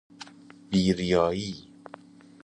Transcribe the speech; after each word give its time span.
بیریائی 0.69 1.67